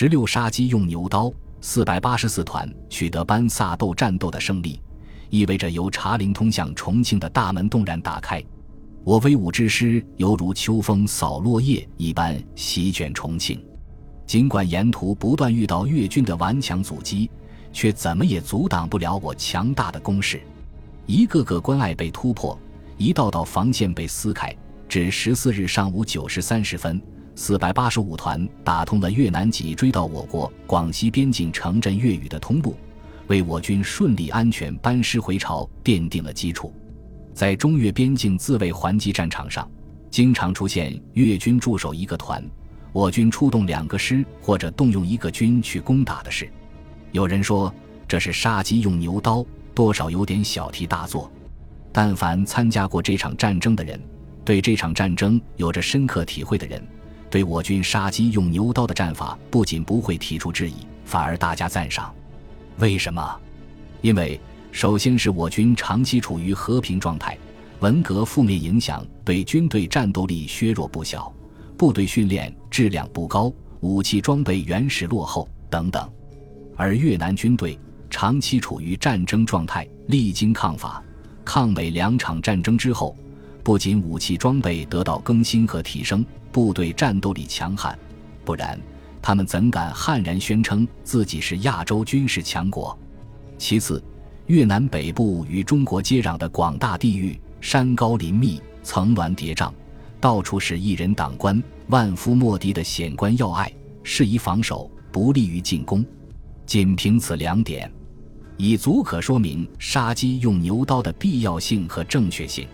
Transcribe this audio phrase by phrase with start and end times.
[0.00, 1.30] 十六杀鸡用牛刀，
[1.60, 4.80] 四百八十四团取得班萨斗战斗的胜利，
[5.28, 8.42] 意味着由茶陵通向重庆的大门洞然打开。
[9.04, 13.62] 我威武之师犹如秋风扫落叶一般席卷重庆。
[14.26, 17.30] 尽管沿途不断遇到越军的顽强阻击，
[17.70, 20.40] 却怎么也阻挡不了我强大的攻势。
[21.04, 22.58] 一个个关隘被突破，
[22.96, 24.50] 一道道防线被撕开。
[24.88, 26.98] 至十四日上午九时三十分，
[27.42, 32.76] 四百八十五团打通了越南脊椎到我国广西边境城镇粤语的通路，
[33.28, 36.70] 为我军顺利安全班师回朝奠定了基础。
[37.32, 39.66] 在中越边境自卫还击战场上，
[40.10, 42.44] 经常出现越军驻守一个团，
[42.92, 46.46] 我军出动两个师或者动用一个军去攻打的事。
[47.10, 47.74] 有人说
[48.06, 49.42] 这是杀鸡用牛刀，
[49.74, 51.32] 多少有点小题大做。
[51.90, 53.98] 但凡参加过这场战争的人，
[54.44, 56.86] 对这场战争有着深刻体会的人，
[57.30, 62.12] 对我军杀鸡用牛刀的战法不仅不会提出质疑，反而大加赞赏。
[62.78, 63.40] 为什么？
[64.00, 64.38] 因为
[64.72, 67.38] 首先是我军长期处于和平状态，
[67.78, 71.32] 文革负面影响对军队战斗力削弱不小，
[71.76, 76.10] 部队训练质量不高，武器装备原始落后等等。
[76.76, 81.00] 而越南军队长期处于战争状态，历经抗法、
[81.44, 83.16] 抗美两场战争之后。
[83.62, 87.98] 不仅武器装备得到更新和提升，部队战斗力强悍，
[88.44, 88.78] 不然
[89.20, 92.98] 他们怎敢悍然宣称自己是亚洲军事强国？
[93.58, 94.02] 其次，
[94.46, 99.70] 越南北部与中国接壤的广大地域，山高林密，层峦叠嶂，
[100.18, 103.70] 到处是一人挡关、万夫莫敌的险关要隘，
[104.02, 106.04] 适宜防守，不利于进攻。
[106.64, 107.92] 仅凭此两点，
[108.56, 112.66] 已足可说明杀鸡用牛刀的必要性和正确性。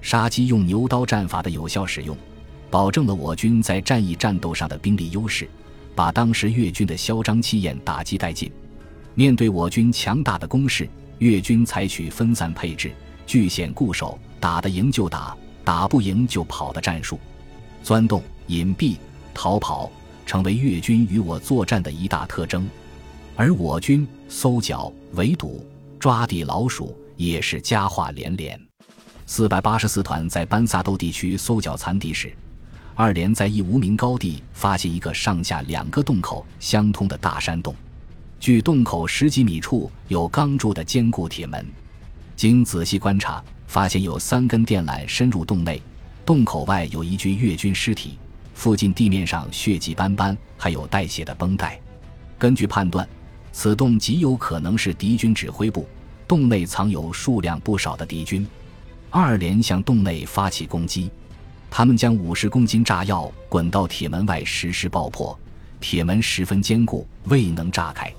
[0.00, 2.16] 杀鸡用牛刀战法的有效使用，
[2.70, 5.48] 保证了我军在战役战斗上的兵力优势，
[5.94, 8.50] 把当时越军的嚣张气焰打击殆尽。
[9.14, 12.92] 面对我军强大的攻势，越军采取分散配置、
[13.26, 17.18] 据险固守、打得赢就打、打不赢就跑的战术，
[17.82, 18.96] 钻洞、隐蔽、
[19.32, 19.90] 逃跑
[20.26, 22.68] 成为越军与我作战的一大特征，
[23.34, 25.66] 而我军搜剿、围堵、
[25.98, 28.65] 抓地老鼠也是佳话连连。
[29.28, 32.32] 四百八十四团在班萨豆地区搜剿残敌时，
[32.94, 37.74] 二连在一无名高地发现一个上下两个洞口相通的大山洞，
[38.38, 41.66] 距洞口十几米处有钢铸的坚固铁门。
[42.36, 45.82] 经仔细观察，发现有三根电缆深入洞内，
[46.24, 48.16] 洞口外有一具越军尸体，
[48.54, 51.80] 附近地面上血迹斑斑，还有带血的绷带。
[52.38, 53.06] 根据判断，
[53.50, 55.84] 此洞极有可能是敌军指挥部，
[56.28, 58.46] 洞内藏有数量不少的敌军。
[59.10, 61.10] 二连向洞内发起攻击，
[61.70, 65.38] 他们将五十公斤炸药滚到铁门外实施爆破，
[65.80, 68.12] 铁门十分坚固，未能炸开。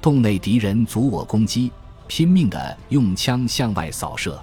[0.00, 1.70] 洞内敌人阻我攻击，
[2.08, 4.42] 拼命地用枪向外扫射。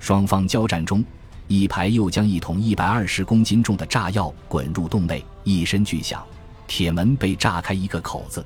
[0.00, 1.04] 双方交战中，
[1.46, 6.24] 一排又将一桶一百二十公斤重的炸药滚入洞内，一声巨响，
[6.66, 8.44] 铁门被炸开一个口子。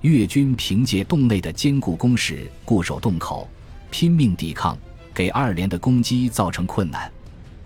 [0.00, 3.48] 越军凭借洞内的坚固工事固守洞口，
[3.90, 4.76] 拼命抵抗。
[5.14, 7.10] 给二连的攻击造成困难，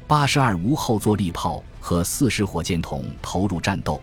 [0.06, 4.00] 八十二无后坐力炮和四十火箭筒投入战斗，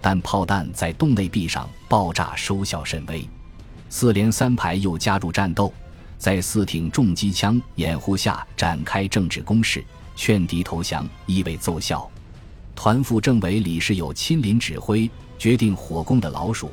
[0.00, 3.28] 但炮弹在洞内壁上爆炸，收效甚微。
[3.90, 5.72] 四连三排又加入战斗，
[6.18, 9.84] 在四挺重机枪掩护下展开政治攻势，
[10.16, 12.08] 劝敌投降，亦未奏效。
[12.74, 16.70] 团副政委李世友亲临指挥，决定火攻的老鼠。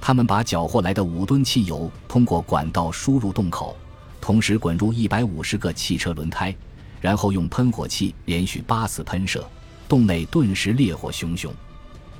[0.00, 3.76] 他们把缴获来的五吨汽油通过管道输入洞口。
[4.22, 6.54] 同时滚入一百五十个汽车轮胎，
[7.00, 9.44] 然后用喷火器连续八次喷射，
[9.88, 11.52] 洞内顿时烈火熊熊。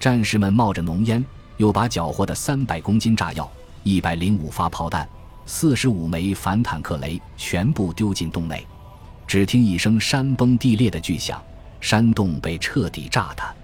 [0.00, 1.24] 战士们冒着浓烟，
[1.58, 3.48] 又把缴获的三百公斤炸药、
[3.84, 5.08] 一百零五发炮弹、
[5.46, 8.66] 四十五枚反坦克雷全部丢进洞内。
[9.24, 11.40] 只听一声山崩地裂的巨响，
[11.80, 13.54] 山洞被彻底炸塌。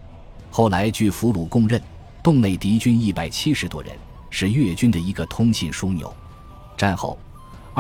[0.49, 1.83] 后来据俘虏供认，
[2.23, 3.93] 洞内敌军一百七十多人，
[4.31, 6.15] 是越军的一个通信枢纽。
[6.77, 7.19] 战后。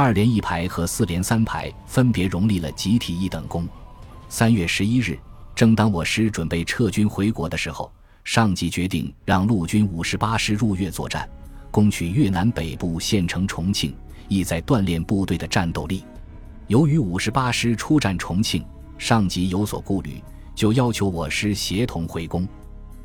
[0.01, 3.67] 二连一排和四连三排分别荣立了集体一等功。
[4.29, 5.19] 三月十一日，
[5.57, 7.91] 正当我师准备撤军回国的时候，
[8.23, 11.29] 上级决定让陆军五十八师入越作战，
[11.73, 13.93] 攻取越南北部县城重庆，
[14.29, 16.05] 意在锻炼部队的战斗力。
[16.69, 18.65] 由于五十八师出战重庆，
[18.99, 20.23] 上级有所顾虑，
[20.55, 22.47] 就要求我师协同回攻。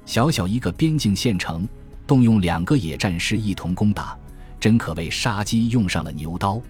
[0.06, 1.68] 小小一个边境县城，
[2.06, 4.16] 动用两个野战师一同攻打，
[4.60, 6.62] 真可谓杀鸡用上了牛刀。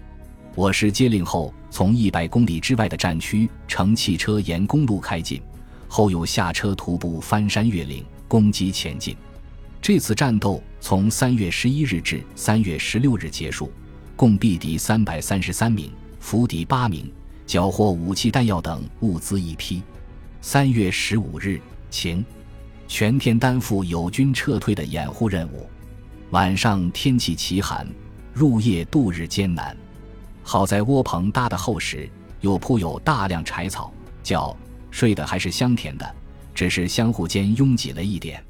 [0.56, 5.42] 我师接令后，从一百公里之外的战区乘汽车沿公路开进，
[5.88, 9.16] 后又下车徒步翻山越岭攻击前进。
[9.82, 13.72] 这次战斗从三月十一日至三月十六日结束，
[14.14, 15.90] 共毙敌三百三十三名，
[16.20, 17.10] 俘敌八名，
[17.44, 19.82] 缴获武器弹药等物资一批。
[20.40, 21.60] 三月十五日
[21.90, 22.24] 晴，
[22.86, 25.68] 全天担负友军撤退的掩护任务。
[26.30, 27.86] 晚上天气奇寒，
[28.32, 29.76] 入夜度日艰难。
[30.44, 32.08] 好在窝棚搭得厚实，
[32.42, 33.92] 又铺有大量柴草，
[34.22, 34.54] 觉
[34.90, 36.14] 睡得还是香甜的，
[36.54, 38.44] 只是相互间拥挤了一点。